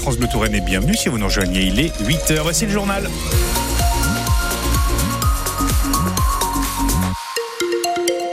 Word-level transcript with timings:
France 0.00 0.16
Bleu 0.16 0.28
Touraine 0.28 0.54
et 0.54 0.62
bienvenue 0.62 0.96
si 0.96 1.10
vous 1.10 1.18
nous 1.18 1.26
rejoignez. 1.26 1.60
Il 1.60 1.78
est 1.78 1.94
8h. 2.02 2.40
Voici 2.40 2.64
le 2.64 2.72
journal. 2.72 3.08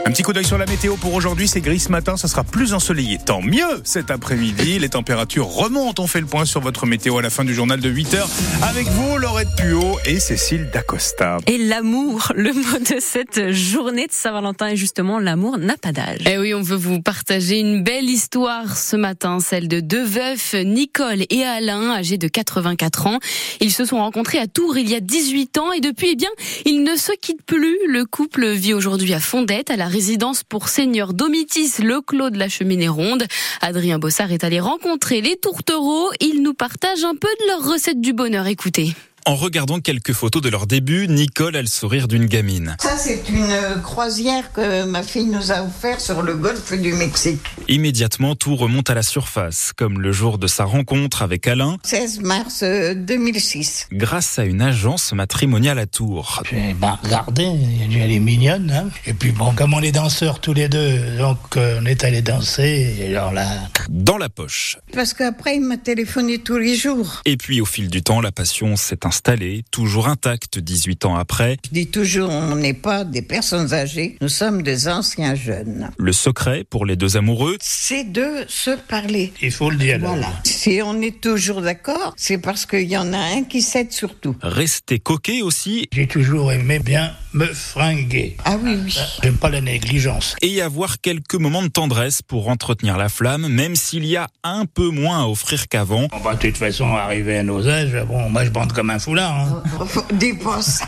Un 0.08 0.10
petit 0.10 0.22
coup 0.22 0.32
d'œil 0.32 0.46
sur 0.46 0.56
la 0.56 0.64
météo 0.64 0.96
pour 0.96 1.12
aujourd'hui, 1.12 1.46
c'est 1.48 1.60
gris 1.60 1.80
ce 1.80 1.90
matin, 1.90 2.16
ça 2.16 2.28
sera 2.28 2.42
plus 2.42 2.72
ensoleillé. 2.72 3.18
Tant 3.26 3.42
mieux 3.42 3.82
cet 3.84 4.10
après-midi, 4.10 4.78
les 4.78 4.88
températures 4.88 5.48
remontent. 5.48 6.02
On 6.02 6.06
fait 6.06 6.22
le 6.22 6.26
point 6.26 6.46
sur 6.46 6.62
votre 6.62 6.86
météo 6.86 7.18
à 7.18 7.22
la 7.22 7.28
fin 7.28 7.44
du 7.44 7.52
journal 7.52 7.78
de 7.78 7.90
8h. 7.90 8.26
Avec 8.62 8.86
vous, 8.86 9.18
Laurette 9.18 9.54
Puot 9.58 9.98
et 10.06 10.18
Cécile 10.18 10.70
Dacosta. 10.72 11.36
Et 11.46 11.58
l'amour, 11.58 12.32
le 12.34 12.54
mot 12.54 12.78
de 12.78 13.00
cette 13.00 13.52
journée 13.52 14.06
de 14.06 14.12
Saint-Valentin 14.12 14.68
est 14.68 14.76
justement 14.76 15.18
l'amour 15.18 15.58
n'a 15.58 15.76
pas 15.76 15.92
d'âge. 15.92 16.20
Eh 16.24 16.38
oui, 16.38 16.54
on 16.54 16.62
veut 16.62 16.76
vous 16.76 17.02
partager 17.02 17.58
une 17.58 17.82
belle 17.82 18.08
histoire 18.08 18.78
ce 18.78 18.96
matin, 18.96 19.40
celle 19.40 19.68
de 19.68 19.80
deux 19.80 20.06
veufs, 20.06 20.54
Nicole 20.54 21.24
et 21.28 21.44
Alain, 21.44 21.90
âgés 21.90 22.16
de 22.16 22.28
84 22.28 23.08
ans. 23.08 23.18
Ils 23.60 23.72
se 23.72 23.84
sont 23.84 23.98
rencontrés 23.98 24.38
à 24.38 24.46
Tours 24.46 24.78
il 24.78 24.88
y 24.88 24.94
a 24.94 25.00
18 25.00 25.58
ans 25.58 25.70
et 25.72 25.80
depuis, 25.80 26.12
eh 26.12 26.16
bien, 26.16 26.30
ils 26.64 26.82
ne 26.82 26.96
se 26.96 27.12
quittent 27.12 27.44
plus. 27.44 27.76
Le 27.86 28.06
couple 28.06 28.52
vit 28.52 28.72
aujourd'hui 28.72 29.12
à 29.12 29.20
Fondette, 29.20 29.70
à 29.70 29.76
la 29.76 29.97
résidence 29.98 30.44
pour 30.44 30.68
seigneur 30.68 31.12
Domitis, 31.12 31.82
le 31.82 32.00
clos 32.00 32.30
de 32.30 32.38
la 32.38 32.48
cheminée 32.48 32.86
ronde. 32.86 33.24
Adrien 33.60 33.98
Bossard 33.98 34.30
est 34.30 34.44
allé 34.44 34.60
rencontrer 34.60 35.20
les 35.20 35.36
tourtereaux. 35.36 36.12
Il 36.20 36.40
nous 36.44 36.54
partage 36.54 37.02
un 37.02 37.16
peu 37.16 37.26
de 37.40 37.46
leur 37.48 37.68
recette 37.68 38.00
du 38.00 38.12
bonheur. 38.12 38.46
Écoutez. 38.46 38.94
En 39.26 39.34
regardant 39.34 39.80
quelques 39.80 40.14
photos 40.14 40.40
de 40.40 40.48
leur 40.48 40.66
début, 40.66 41.06
Nicole 41.06 41.54
a 41.56 41.60
le 41.60 41.68
sourire 41.68 42.08
d'une 42.08 42.24
gamine. 42.24 42.76
Ça, 42.80 42.96
c'est 42.96 43.28
une 43.28 43.82
croisière 43.82 44.52
que 44.52 44.84
ma 44.84 45.02
fille 45.02 45.26
nous 45.26 45.52
a 45.52 45.62
offert 45.62 46.00
sur 46.00 46.22
le 46.22 46.34
golfe 46.34 46.72
du 46.72 46.94
Mexique. 46.94 47.42
Immédiatement, 47.68 48.36
tout 48.36 48.56
remonte 48.56 48.88
à 48.88 48.94
la 48.94 49.02
surface, 49.02 49.72
comme 49.76 50.00
le 50.00 50.12
jour 50.12 50.38
de 50.38 50.46
sa 50.46 50.64
rencontre 50.64 51.20
avec 51.20 51.46
Alain. 51.46 51.76
16 51.82 52.20
mars 52.20 52.64
2006. 52.64 53.88
Grâce 53.92 54.38
à 54.38 54.44
une 54.44 54.62
agence 54.62 55.12
matrimoniale 55.12 55.78
à 55.78 55.86
Tours. 55.86 56.42
J'ai 56.50 56.72
bah, 56.72 56.98
regardé, 57.02 57.44
elle 57.44 58.10
est 58.10 58.20
mignonne. 58.20 58.70
Hein 58.70 58.88
et 59.04 59.12
puis 59.12 59.32
bon, 59.32 59.52
comme 59.52 59.74
on 59.74 59.82
est 59.82 59.92
danseurs 59.92 60.40
tous 60.40 60.54
les 60.54 60.70
deux, 60.70 61.18
donc 61.18 61.38
euh, 61.56 61.80
on 61.82 61.86
est 61.86 62.02
allé 62.04 62.22
danser, 62.22 62.96
et 62.98 63.08
alors 63.14 63.32
là... 63.32 63.46
Dans 63.90 64.16
la 64.16 64.30
poche. 64.30 64.78
Parce 64.92 65.12
qu'après, 65.12 65.56
il 65.56 65.62
m'a 65.62 65.76
téléphoné 65.76 66.38
tous 66.38 66.58
les 66.58 66.76
jours. 66.76 67.20
Et 67.26 67.36
puis, 67.36 67.60
au 67.60 67.66
fil 67.66 67.88
du 67.88 68.02
temps, 68.02 68.20
la 68.20 68.32
passion 68.32 68.76
s'est 68.76 69.04
installée 69.04 69.17
installé, 69.18 69.64
toujours 69.72 70.06
intact 70.06 70.60
18 70.60 71.04
ans 71.04 71.16
après. 71.16 71.56
Je 71.64 71.70
dis 71.70 71.88
toujours, 71.88 72.30
on 72.30 72.54
n'est 72.54 72.72
pas 72.72 73.02
des 73.02 73.20
personnes 73.20 73.74
âgées, 73.74 74.16
nous 74.20 74.28
sommes 74.28 74.62
des 74.62 74.86
anciens 74.86 75.34
jeunes. 75.34 75.90
Le 75.98 76.12
secret 76.12 76.62
pour 76.62 76.86
les 76.86 76.94
deux 76.94 77.16
amoureux, 77.16 77.56
c'est 77.60 78.04
de 78.04 78.44
se 78.46 78.70
parler. 78.70 79.32
Il 79.42 79.50
faut 79.50 79.70
le 79.70 79.76
dire. 79.76 79.98
Voilà. 79.98 80.28
Si 80.44 80.80
on 80.84 81.02
est 81.02 81.20
toujours 81.20 81.62
d'accord, 81.62 82.14
c'est 82.16 82.38
parce 82.38 82.64
qu'il 82.64 82.88
y 82.88 82.96
en 82.96 83.12
a 83.12 83.18
un 83.18 83.42
qui 83.42 83.60
cède 83.60 83.90
surtout. 83.90 84.36
Rester 84.40 85.00
coquet 85.00 85.42
aussi. 85.42 85.88
J'ai 85.92 86.06
toujours 86.06 86.52
aimé 86.52 86.78
bien 86.78 87.10
me 87.34 87.46
fringuer. 87.46 88.36
Ah 88.44 88.56
oui, 88.62 88.78
oui. 88.82 88.96
J'aime 89.22 89.36
pas 89.36 89.50
la 89.50 89.60
négligence. 89.60 90.36
Et 90.40 90.62
avoir 90.62 91.00
quelques 91.00 91.34
moments 91.34 91.62
de 91.62 91.68
tendresse 91.68 92.22
pour 92.22 92.48
entretenir 92.48 92.96
la 92.96 93.08
flamme, 93.08 93.48
même 93.48 93.76
s'il 93.76 94.06
y 94.06 94.16
a 94.16 94.28
un 94.42 94.64
peu 94.64 94.88
moins 94.88 95.22
à 95.22 95.26
offrir 95.26 95.68
qu'avant. 95.68 96.08
On 96.12 96.18
va 96.18 96.34
de 96.34 96.40
toute 96.40 96.56
façon 96.56 96.94
arriver 96.94 97.38
à 97.38 97.42
nos 97.42 97.68
âges. 97.68 97.96
Bon, 98.06 98.28
moi 98.30 98.44
je 98.44 98.50
bande 98.50 98.72
comme 98.72 98.90
un 98.90 98.98
fou 98.98 99.14
Hein. 99.18 99.62
Dépense. 100.12 100.80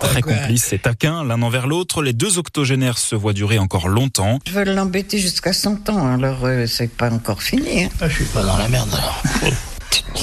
Très 0.00 0.22
complices 0.22 0.72
et 0.72 0.78
taquins 0.78 1.24
l'un 1.24 1.42
envers 1.42 1.66
l'autre, 1.66 2.02
les 2.02 2.12
deux 2.12 2.38
octogénaires 2.38 2.98
se 2.98 3.14
voient 3.14 3.32
durer 3.32 3.58
encore 3.58 3.88
longtemps. 3.88 4.38
Je 4.46 4.52
veux 4.52 4.64
l'embêter 4.64 5.18
jusqu'à 5.18 5.52
100 5.52 5.88
ans, 5.90 6.14
alors 6.14 6.44
euh, 6.44 6.66
c'est 6.66 6.90
pas 6.90 7.10
encore 7.10 7.42
fini. 7.42 7.84
Hein. 7.84 7.88
Ah, 8.00 8.08
je 8.08 8.14
suis 8.14 8.24
pas 8.24 8.42
dans 8.42 8.56
la 8.56 8.68
merde 8.68 8.90
alors. 8.92 9.22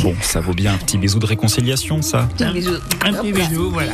Bon, 0.01 0.15
ça 0.21 0.39
vaut 0.39 0.53
bien 0.53 0.73
un 0.73 0.77
petit 0.77 0.97
bisou 0.97 1.19
de 1.19 1.25
réconciliation, 1.25 2.01
ça. 2.01 2.27
Un 2.39 2.51
bisou. 2.51 2.73
Un 3.01 3.13
petit 3.13 3.31
bisou, 3.31 3.71
voilà. 3.71 3.93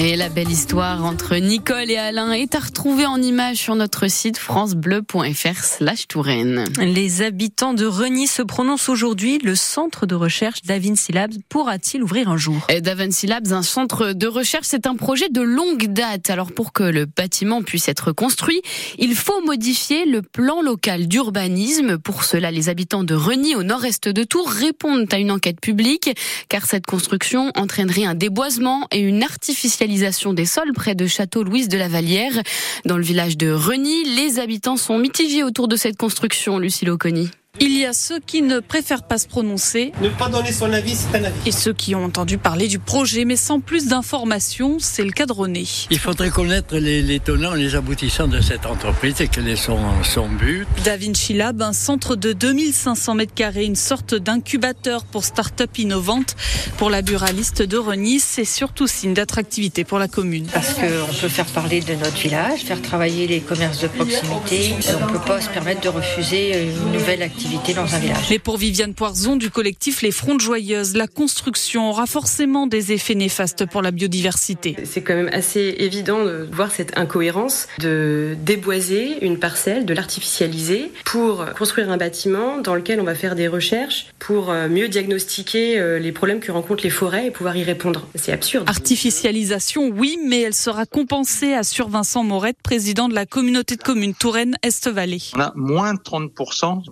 Et 0.00 0.14
la 0.14 0.28
belle 0.28 0.48
histoire 0.48 1.04
entre 1.04 1.34
Nicole 1.34 1.90
et 1.90 1.96
Alain 1.96 2.30
est 2.30 2.54
à 2.54 2.60
retrouver 2.60 3.04
en 3.04 3.20
image 3.20 3.56
sur 3.56 3.74
notre 3.74 4.06
site 4.06 4.38
francebleu.fr 4.38 5.64
slash 5.64 6.06
Touraine. 6.06 6.66
Les 6.80 7.20
habitants 7.22 7.74
de 7.74 7.84
Reny 7.84 8.28
se 8.28 8.42
prononcent 8.42 8.88
aujourd'hui. 8.88 9.38
Le 9.38 9.56
centre 9.56 10.06
de 10.06 10.14
recherche 10.14 10.62
d'Avinci 10.62 11.10
Labs 11.10 11.34
pourra-t-il 11.48 12.04
ouvrir 12.04 12.28
un 12.28 12.36
jour? 12.36 12.64
D'Avinci 12.80 13.26
Labs, 13.26 13.50
un 13.50 13.64
centre 13.64 14.12
de 14.12 14.28
recherche, 14.28 14.66
c'est 14.68 14.86
un 14.86 14.94
projet 14.94 15.30
de 15.30 15.40
longue 15.40 15.88
date. 15.88 16.30
Alors 16.30 16.52
pour 16.52 16.72
que 16.72 16.84
le 16.84 17.06
bâtiment 17.06 17.62
puisse 17.62 17.88
être 17.88 18.12
construit, 18.12 18.62
il 19.00 19.16
faut 19.16 19.44
modifier 19.44 20.04
le 20.04 20.22
plan 20.22 20.62
local 20.62 21.08
d'urbanisme. 21.08 21.98
Pour 21.98 22.22
cela, 22.22 22.52
les 22.52 22.68
habitants 22.68 23.02
de 23.02 23.16
Reny, 23.16 23.56
au 23.56 23.64
nord-est 23.64 24.08
de 24.08 24.22
Tours, 24.22 24.48
répondent 24.48 25.12
à 25.12 25.18
une 25.18 25.32
enquête 25.32 25.60
publique, 25.60 26.16
car 26.48 26.66
cette 26.66 26.86
construction 26.86 27.50
entraînerait 27.56 28.04
un 28.04 28.14
déboisement 28.14 28.86
et 28.92 29.00
une 29.00 29.24
artificialisation 29.24 29.87
des 29.88 30.44
sols 30.44 30.72
près 30.74 30.94
de 30.94 31.06
Château-Louise 31.06 31.68
de 31.68 31.78
la 31.78 31.88
Vallière. 31.88 32.42
Dans 32.84 32.98
le 32.98 33.02
village 33.02 33.38
de 33.38 33.50
Reny, 33.50 34.04
les 34.16 34.38
habitants 34.38 34.76
sont 34.76 34.98
mitigés 34.98 35.42
autour 35.42 35.66
de 35.66 35.76
cette 35.76 35.96
construction, 35.96 36.58
Lucille 36.58 36.90
Oconi. 36.90 37.30
Il 37.60 37.76
y 37.76 37.84
a 37.84 37.92
ceux 37.92 38.20
qui 38.20 38.42
ne 38.42 38.60
préfèrent 38.60 39.02
pas 39.02 39.18
se 39.18 39.26
prononcer. 39.26 39.92
Ne 40.00 40.10
pas 40.10 40.28
donner 40.28 40.52
son 40.52 40.72
avis, 40.72 40.94
c'est 40.94 41.18
un 41.18 41.24
avis. 41.24 41.36
Et 41.44 41.50
ceux 41.50 41.72
qui 41.72 41.96
ont 41.96 42.04
entendu 42.04 42.38
parler 42.38 42.68
du 42.68 42.78
projet, 42.78 43.24
mais 43.24 43.34
sans 43.34 43.58
plus 43.58 43.86
d'informations, 43.88 44.76
c'est 44.78 45.02
le 45.02 45.10
cas 45.10 45.26
de 45.26 45.32
René. 45.32 45.66
Il 45.90 45.98
faudrait 45.98 46.30
connaître 46.30 46.76
les, 46.76 47.18
tenants 47.18 47.56
et 47.56 47.58
les 47.58 47.74
aboutissants 47.74 48.28
de 48.28 48.40
cette 48.40 48.64
entreprise 48.64 49.20
et 49.20 49.26
quel 49.26 49.48
est 49.48 49.56
son, 49.56 49.78
son 50.04 50.28
but. 50.28 50.68
Da 50.84 50.96
Vinci 50.96 51.34
Lab, 51.34 51.60
un 51.60 51.72
centre 51.72 52.14
de 52.14 52.32
2500 52.32 53.14
mètres 53.16 53.34
carrés, 53.34 53.64
une 53.64 53.74
sorte 53.74 54.14
d'incubateur 54.14 55.04
pour 55.04 55.24
start-up 55.24 55.76
innovantes. 55.78 56.36
Pour 56.76 56.90
la 56.90 57.02
buraliste 57.02 57.62
de 57.62 57.76
Reny, 57.76 58.20
c'est 58.20 58.44
surtout 58.44 58.86
signe 58.86 59.14
d'attractivité 59.14 59.82
pour 59.82 59.98
la 59.98 60.06
commune. 60.06 60.46
Parce 60.52 60.74
qu'on 60.74 61.14
peut 61.20 61.28
faire 61.28 61.46
parler 61.46 61.80
de 61.80 61.94
notre 61.94 62.18
village, 62.18 62.60
faire 62.60 62.80
travailler 62.80 63.26
les 63.26 63.40
commerces 63.40 63.80
de 63.80 63.88
proximité. 63.88 64.74
On 65.00 65.06
ne 65.06 65.10
peut 65.10 65.24
pas 65.26 65.40
se 65.40 65.48
permettre 65.48 65.80
de 65.80 65.88
refuser 65.88 66.62
une 66.62 66.92
nouvelle 66.92 67.22
activité 67.22 67.47
dans 67.74 67.94
un 67.94 67.98
village. 67.98 68.26
Mais 68.30 68.38
pour 68.38 68.58
Viviane 68.58 68.94
Poirzon 68.94 69.36
du 69.36 69.50
collectif 69.50 70.02
Les 70.02 70.10
Frondes 70.10 70.40
Joyeuses, 70.40 70.94
la 70.94 71.06
construction 71.06 71.88
aura 71.88 72.06
forcément 72.06 72.66
des 72.66 72.92
effets 72.92 73.14
néfastes 73.14 73.66
pour 73.66 73.80
la 73.80 73.90
biodiversité. 73.90 74.76
C'est 74.84 75.02
quand 75.02 75.14
même 75.14 75.30
assez 75.32 75.76
évident 75.78 76.24
de 76.24 76.48
voir 76.50 76.70
cette 76.70 76.98
incohérence 76.98 77.68
de 77.78 78.36
déboiser 78.42 79.24
une 79.24 79.38
parcelle, 79.38 79.86
de 79.86 79.94
l'artificialiser 79.94 80.92
pour 81.04 81.44
construire 81.56 81.90
un 81.90 81.96
bâtiment 81.96 82.58
dans 82.58 82.74
lequel 82.74 83.00
on 83.00 83.04
va 83.04 83.14
faire 83.14 83.34
des 83.34 83.48
recherches 83.48 84.06
pour 84.18 84.50
euh, 84.50 84.68
mieux 84.68 84.88
diagnostiquer 84.88 85.78
euh, 85.78 85.98
les 85.98 86.12
problèmes 86.12 86.40
que 86.40 86.52
rencontrent 86.52 86.84
les 86.84 86.90
forêts 86.90 87.26
et 87.26 87.30
pouvoir 87.30 87.56
y 87.56 87.62
répondre. 87.62 88.06
C'est 88.14 88.32
absurde. 88.32 88.68
Artificialisation, 88.68 89.88
oui, 89.88 90.18
mais 90.26 90.42
elle 90.42 90.54
sera 90.54 90.86
compensée, 90.86 91.54
assure 91.54 91.88
Vincent 91.88 92.24
Morette, 92.24 92.58
président 92.62 93.08
de 93.08 93.14
la 93.14 93.26
communauté 93.26 93.76
de 93.76 93.82
communes 93.82 94.14
Touraine-Est-Vallée. 94.14 95.22
On 95.34 95.40
a 95.40 95.52
moins 95.54 95.94
de 95.94 96.00
30% 96.00 96.82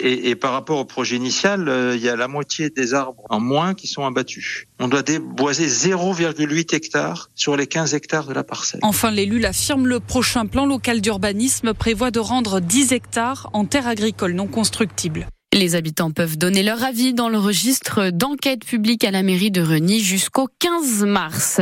Et, 0.00 0.34
par 0.34 0.52
rapport 0.52 0.78
au 0.78 0.84
projet 0.84 1.16
initial, 1.16 1.68
euh, 1.68 1.96
il 1.96 2.02
y 2.02 2.08
a 2.08 2.16
la 2.16 2.28
moitié 2.28 2.70
des 2.70 2.94
arbres 2.94 3.24
en 3.30 3.40
moins 3.40 3.74
qui 3.74 3.86
sont 3.86 4.04
abattus. 4.04 4.66
On 4.78 4.88
doit 4.88 5.02
déboiser 5.02 5.66
0,8 5.66 6.74
hectares 6.74 7.30
sur 7.34 7.56
les 7.56 7.66
15 7.66 7.94
hectares 7.94 8.26
de 8.26 8.34
la 8.34 8.44
parcelle. 8.44 8.80
Enfin, 8.82 9.10
l'élu 9.10 9.38
l'affirme, 9.38 9.86
le 9.86 10.00
prochain 10.00 10.46
plan 10.46 10.66
local 10.66 11.00
d'urbanisme 11.00 11.74
prévoit 11.74 12.10
de 12.10 12.20
rendre 12.20 12.60
10 12.60 12.92
hectares 12.92 13.50
en 13.52 13.64
terres 13.64 13.86
agricoles 13.86 14.32
non 14.32 14.46
constructibles. 14.46 15.28
Les 15.54 15.76
habitants 15.76 16.10
peuvent 16.10 16.36
donner 16.36 16.62
leur 16.62 16.84
avis 16.84 17.14
dans 17.14 17.30
le 17.30 17.38
registre 17.38 18.10
d'enquête 18.10 18.66
publique 18.66 19.02
à 19.02 19.10
la 19.10 19.22
mairie 19.22 19.50
de 19.50 19.62
Reny 19.62 20.00
jusqu'au 20.00 20.46
15 20.58 21.04
mars. 21.04 21.58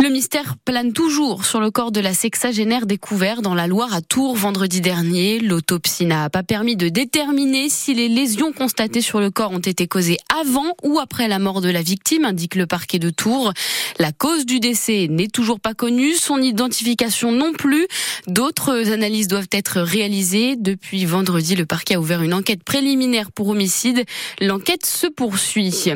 Le 0.00 0.08
mystère 0.08 0.56
plane 0.64 0.94
toujours 0.94 1.44
sur 1.44 1.60
le 1.60 1.70
corps 1.70 1.92
de 1.92 2.00
la 2.00 2.14
sexagénaire 2.14 2.86
découvert 2.86 3.42
dans 3.42 3.54
la 3.54 3.66
Loire 3.66 3.92
à 3.92 4.00
Tours 4.00 4.34
vendredi 4.34 4.80
dernier. 4.80 5.40
L'autopsie 5.40 6.06
n'a 6.06 6.30
pas 6.30 6.42
permis 6.42 6.74
de 6.74 6.88
déterminer 6.88 7.68
si 7.68 7.92
les 7.92 8.08
lésions 8.08 8.52
constatées 8.52 9.02
sur 9.02 9.20
le 9.20 9.30
corps 9.30 9.52
ont 9.52 9.58
été 9.58 9.86
causées 9.86 10.16
avant 10.40 10.72
ou 10.82 10.98
après 10.98 11.28
la 11.28 11.38
mort 11.38 11.60
de 11.60 11.68
la 11.68 11.82
victime, 11.82 12.24
indique 12.24 12.54
le 12.54 12.66
parquet 12.66 12.98
de 12.98 13.10
Tours. 13.10 13.52
La 13.98 14.10
cause 14.10 14.46
du 14.46 14.58
décès 14.58 15.06
n'est 15.10 15.28
toujours 15.28 15.60
pas 15.60 15.74
connue, 15.74 16.14
son 16.14 16.40
identification 16.40 17.30
non 17.30 17.52
plus. 17.52 17.86
D'autres 18.26 18.90
analyses 18.90 19.28
doivent 19.28 19.48
être 19.52 19.82
réalisées. 19.82 20.56
Depuis 20.56 21.04
vendredi, 21.04 21.56
le 21.56 21.66
parquet 21.66 21.96
a 21.96 22.00
ouvert 22.00 22.22
une 22.22 22.32
enquête 22.32 22.64
préliminaire 22.64 23.17
pour 23.26 23.48
homicide. 23.48 24.04
L'enquête 24.40 24.86
se 24.86 25.06
poursuit. 25.06 25.92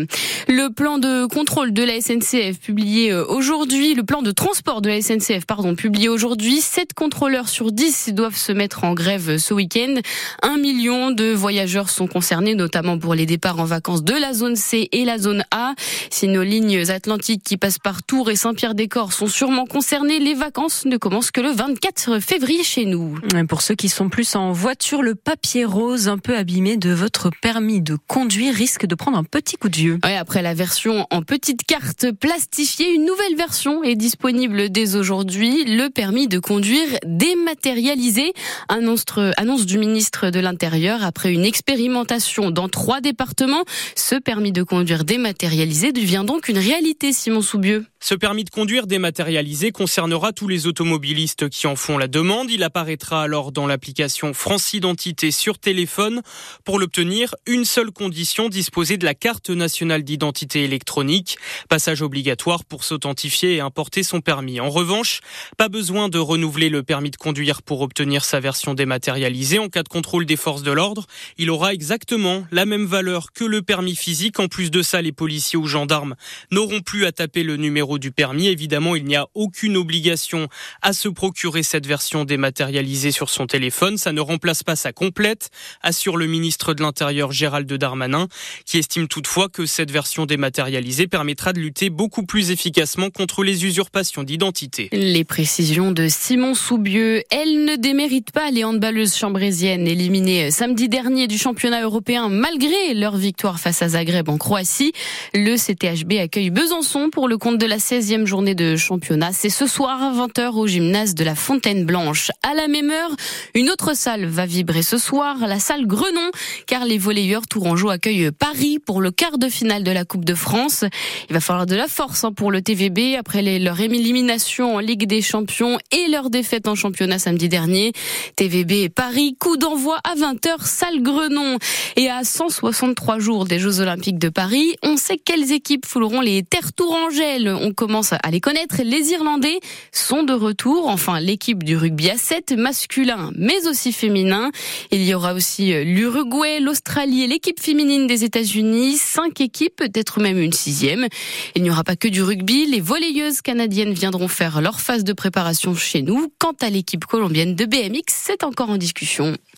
Le 0.49 0.69
plan 0.69 0.99
de 0.99 1.27
contrôle 1.27 1.73
de 1.73 1.83
la 1.83 2.01
SNCF 2.01 2.59
publié 2.61 3.13
euh, 3.13 3.25
aujourd'hui, 3.27 3.95
le 3.95 4.03
plan 4.03 4.23
de 4.23 4.31
transport 4.31 4.83
de 4.83 4.89
la 4.89 5.01
SNCF, 5.01 5.47
pardon, 5.47 5.75
publié 5.75 6.09
aujourd'hui, 6.09 6.61
7 6.61 6.95
contrôleurs 6.95 7.49
sur 7.49 7.73
10 7.73 8.11
doivent 8.13 8.37
se 8.37 8.53
mettre 8.53 8.85
en 8.85 8.95
grève 8.95 9.39
ce 9.39 9.55
week-end. 9.55 9.95
Un 10.43 10.59
million 10.59 11.11
de 11.11 11.33
voyageurs 11.33 11.91
sont 11.91 12.07
concernés, 12.07 12.55
notamment 12.55 12.99
pour 12.99 13.15
les 13.15 13.27
départs 13.27 13.61
en 13.61 13.65
vacances 13.65 14.03
de 14.03 14.15
la 14.15 14.33
zone 14.33 14.57
C 14.57 14.89
et 14.93 15.05
la 15.05 15.19
zone 15.19 15.45
A. 15.51 15.75
Si 16.11 16.29
nos 16.29 16.43
lignes 16.43 16.91
atlantiques 16.91 17.43
qui 17.45 17.57
passent 17.57 17.79
par 17.79 18.03
Tours 18.03 18.31
et 18.31 18.37
Saint-Pierre-des-Corps 18.37 19.13
sont 19.13 19.27
sûrement 19.27 19.67
concernées, 19.67 20.19
les 20.19 20.35
vacances 20.35 20.85
ne 20.85 20.97
commencent 20.97 21.31
que 21.31 21.41
le 21.41 21.51
24 21.51 22.21
février 22.21 22.63
chez 22.65 22.85
nous. 22.85 23.19
Pour 23.49 23.63
ceux 23.63 23.75
qui 23.75 23.89
sont 23.89 24.09
plus 24.09 24.35
en 24.37 24.53
voiture, 24.53 25.03
le 25.03 25.15
papier 25.15 25.65
rose 25.65 26.09
un 26.09 26.19
peu 26.19 26.37
abîmé 26.37 26.77
de 26.77 26.91
votre 26.91 27.12
votre 27.14 27.37
permis 27.43 27.82
de 27.82 27.99
conduire 28.06 28.55
risque 28.55 28.87
de 28.87 28.94
prendre 28.94 29.19
un 29.19 29.25
petit 29.25 29.56
coup 29.56 29.69
de 29.69 29.76
vieux. 29.76 29.99
Après 30.03 30.41
la 30.41 30.55
version 30.55 31.06
en 31.11 31.20
petite 31.20 31.62
carte 31.62 32.11
plastifiée, 32.11 32.91
une 32.91 33.05
nouvelle 33.05 33.37
version 33.37 33.85
est 33.85 33.97
disponible 33.97 34.70
dès 34.70 34.97
aujourd'hui. 34.97 35.64
Le 35.67 35.88
permis 35.88 36.26
de 36.26 36.38
conduire 36.38 36.88
dématérialisé. 37.05 38.32
Annonce, 38.69 39.05
annonce 39.37 39.67
du 39.67 39.76
ministre 39.76 40.31
de 40.31 40.41
l'Intérieur 40.41 41.05
après 41.05 41.35
une 41.35 41.44
expérimentation 41.44 42.50
dans 42.50 42.70
trois 42.70 43.03
départements. 43.03 43.64
Ce 43.94 44.14
permis 44.14 44.53
de 44.53 44.62
conduire 44.62 45.05
dématérialisé 45.05 45.93
devient 45.93 46.25
donc 46.26 46.49
une 46.49 46.59
réalité, 46.59 47.12
Simon 47.12 47.43
Soubieux. 47.43 47.85
Ce 48.04 48.16
permis 48.16 48.43
de 48.43 48.50
conduire 48.50 48.88
dématérialisé 48.88 49.70
concernera 49.70 50.32
tous 50.32 50.49
les 50.49 50.66
automobilistes 50.66 51.49
qui 51.49 51.69
en 51.69 51.76
font 51.76 51.99
la 51.99 52.08
demande. 52.08 52.50
Il 52.50 52.64
apparaîtra 52.64 53.22
alors 53.22 53.52
dans 53.52 53.69
l'application 53.69 54.34
France 54.34 54.72
Identité 54.72 55.31
sur 55.31 55.56
téléphone. 55.56 56.20
Pour 56.64 56.81
l'obtenir, 56.81 57.37
une 57.46 57.64
seule 57.64 57.93
condition, 57.93 58.49
disposer 58.49 58.96
de 58.96 59.04
la 59.04 59.14
carte 59.14 59.50
nationale 59.50 60.02
d'identité 60.02 60.64
électronique. 60.64 61.38
Passage 61.69 62.02
obligatoire 62.02 62.64
pour 62.64 62.82
s'authentifier 62.82 63.54
et 63.54 63.60
importer 63.60 64.02
son 64.02 64.20
permis. 64.20 64.58
En 64.58 64.69
revanche, 64.69 65.20
pas 65.56 65.69
besoin 65.69 66.08
de 66.08 66.19
renouveler 66.19 66.70
le 66.70 66.82
permis 66.82 67.12
de 67.12 67.16
conduire 67.16 67.62
pour 67.62 67.82
obtenir 67.82 68.25
sa 68.25 68.40
version 68.40 68.75
dématérialisée. 68.75 69.60
En 69.60 69.69
cas 69.69 69.84
de 69.84 69.88
contrôle 69.88 70.26
des 70.26 70.34
forces 70.34 70.64
de 70.64 70.72
l'ordre, 70.72 71.06
il 71.38 71.50
aura 71.50 71.72
exactement 71.72 72.44
la 72.50 72.66
même 72.66 72.84
valeur 72.84 73.32
que 73.32 73.44
le 73.44 73.62
permis 73.62 73.94
physique. 73.94 74.40
En 74.40 74.49
plus 74.49 74.72
de 74.72 74.82
ça, 74.82 75.00
les 75.02 75.12
policiers 75.12 75.56
ou 75.56 75.69
gendarmes 75.69 76.16
n'auront 76.50 76.81
plus 76.81 77.06
à 77.06 77.12
taper 77.12 77.44
le 77.44 77.56
numéro 77.56 77.92
du 77.99 78.12
permis. 78.12 78.49
Évidemment, 78.49 78.97
il 78.97 79.05
n'y 79.05 79.17
a 79.17 79.27
aucune 79.35 79.77
obligation 79.77 80.49
à 80.83 80.93
se 80.93 81.09
procurer 81.09 81.62
cette 81.62 81.87
version 81.87 82.25
dématérialisée 82.25 83.11
sur 83.11 83.31
son 83.31 83.47
téléphone. 83.47 83.99
Ça 83.99 84.12
ne 84.12 84.21
remplace 84.21 84.62
pas 84.62 84.77
sa 84.77 84.93
complète, 84.93 85.50
assure 85.83 86.17
le 86.17 86.27
ministre 86.27 86.75
de 86.75 86.83
l'Intérieur 86.83 87.33
Gérald 87.33 87.73
Darmanin, 87.73 88.29
qui 88.67 88.79
estime 88.79 89.09
toutefois 89.09 89.49
que 89.49 89.67
cette 89.67 89.91
version 89.91 90.27
dématérialisée 90.27 91.06
permettra 91.06 91.53
de 91.53 91.61
lutter 91.61 91.91
beaucoup 91.91 92.25
plus 92.25 92.50
efficacement 92.50 93.11
contre 93.11 93.44
les 93.44 93.65
usurpations 93.65 94.23
d'identité. 94.23 94.88
Les 94.93 95.25
précisions 95.25 95.93
de 95.93 96.09
Simon 96.09 96.55
Soubieux. 96.55 97.23
Elle 97.31 97.65
ne 97.65 97.77
démérite 97.77 98.33
pas 98.33 98.50
les 98.50 98.65
handballeuses 98.65 99.17
chambrésiennes 99.17 99.87
éliminées 99.87 100.50
samedi 100.50 100.88
dernier 100.88 101.27
du 101.27 101.38
championnat 101.38 101.83
européen 101.83 102.29
malgré 102.29 102.95
leur 102.95 103.17
victoire 103.17 103.61
face 103.61 103.83
à 103.83 103.88
Zagreb 103.91 104.29
en 104.29 104.38
Croatie. 104.38 104.93
Le 105.35 105.56
CTHB 105.56 106.15
accueille 106.21 106.50
Besançon 106.50 107.11
pour 107.11 107.29
le 107.29 107.38
compte 107.38 107.59
de 107.59 107.67
la 107.67 107.79
16e 107.82 108.26
journée 108.26 108.55
de 108.55 108.76
championnat. 108.76 109.32
C'est 109.32 109.50
ce 109.50 109.67
soir 109.67 110.00
à 110.00 110.12
20h 110.12 110.52
au 110.52 110.69
gymnase 110.69 111.17
de 111.17 111.25
la 111.25 111.34
Fontaine 111.34 111.84
Blanche. 111.84 112.31
À 112.44 112.55
la 112.55 112.69
même 112.69 112.90
heure, 112.90 113.11
une 113.56 113.70
autre 113.70 113.96
salle 113.96 114.25
va 114.25 114.46
vibrer 114.46 114.82
ce 114.82 114.99
soir, 114.99 115.37
la 115.40 115.58
salle 115.58 115.88
Grenon, 115.88 116.31
car 116.69 116.84
les 116.84 116.96
volleyeurs 116.96 117.49
tourangeaux 117.49 117.90
accueillent 117.90 118.31
Paris 118.31 118.79
pour 118.79 119.00
le 119.00 119.11
quart 119.11 119.37
de 119.37 119.49
finale 119.49 119.82
de 119.82 119.90
la 119.90 120.05
Coupe 120.05 120.25
de 120.25 120.37
France. 120.37 120.84
Il 121.29 121.34
va 121.34 121.40
falloir 121.40 121.67
de 121.67 121.75
la 121.75 121.88
force 121.88 122.23
hein, 122.23 122.32
pour 122.32 122.52
le 122.52 122.62
TVB 122.62 123.17
après 123.19 123.43
leur 123.58 123.81
élimination 123.81 124.76
en 124.76 124.78
Ligue 124.78 125.08
des 125.08 125.20
Champions 125.20 125.76
et 125.90 126.08
leur 126.08 126.31
défaite 126.31 126.69
en 126.69 126.76
championnat 126.76 127.19
samedi 127.19 127.49
dernier. 127.49 127.93
TVB 128.37 128.90
Paris, 128.94 129.35
coup 129.40 129.56
d'envoi 129.56 129.99
à 130.05 130.14
20h, 130.14 130.64
salle 130.67 131.02
Grenon. 131.02 131.58
Et 131.96 132.08
à 132.08 132.23
163 132.23 133.19
jours 133.19 133.44
des 133.44 133.58
Jeux 133.58 133.81
Olympiques 133.81 134.20
de 134.20 134.28
Paris, 134.28 134.76
on 134.85 134.96
sait 134.96 135.19
quelles 135.19 135.50
équipes 135.50 135.85
fouleront 135.85 136.20
les 136.20 136.44
terres 136.44 136.73
tourangelles 136.73 137.49
commence 137.73 138.13
à 138.13 138.31
les 138.31 138.41
connaître. 138.41 138.83
Les 138.83 139.11
Irlandais 139.11 139.61
sont 139.93 140.23
de 140.23 140.33
retour. 140.33 140.89
Enfin, 140.89 141.21
l'équipe 141.21 141.63
du 141.63 141.77
rugby 141.77 142.11
à 142.11 142.17
7 142.17 142.53
masculin, 142.53 143.31
mais 143.37 143.67
aussi 143.67 143.93
féminin. 143.93 144.51
Il 144.91 145.03
y 145.05 145.15
aura 145.15 145.35
aussi 145.35 145.73
euh, 145.73 145.85
l'Uruguay, 145.85 146.61
l'Australie 146.61 147.23
et 147.23 147.27
l'équipe 147.27 147.61
féminine 147.61 148.07
des 148.07 148.25
États-Unis. 148.25 148.97
Cinq 148.97 149.41
équipes, 149.41 149.77
peut-être 149.77 150.21
même 150.21 150.39
une 150.39 150.53
sixième. 150.53 151.07
Il 151.55 151.63
n'y 151.63 151.71
aura 151.71 151.85
pas 151.85 151.97
que 151.97 152.09
du 152.09 152.23
rugby. 152.23 152.67
Les 152.67 152.81
volleyeuses 152.81 153.43
canadiennes 153.43 153.93
viendront 153.93 154.29
faire 154.29 154.61
leur 154.61 154.81
phase 154.81 155.05
de 155.05 155.13
préparation 155.13 155.75
chez 155.75 156.03
nous. 156.03 156.33
Quant 156.39 156.57
à 156.61 156.71
l'équipe 156.71 157.05
colombienne 157.05 157.55
de 157.55 157.65
BMX, 157.65 158.03
c'est 158.09 158.45
encore 158.45 158.71
en 158.71 158.77
discussion. 158.77 159.37